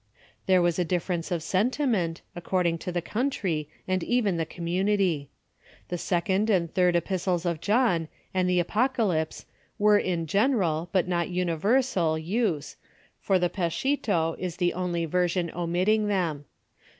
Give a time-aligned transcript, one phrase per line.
[0.47, 5.29] There was a difference of sentiment, according to the country, and even the community.
[5.89, 9.45] The Second and Third Epistles of John and the Apocalyj^se
[9.77, 12.77] were in general, but not universal, use,
[13.19, 16.45] for the Peshito is the only version omitting them.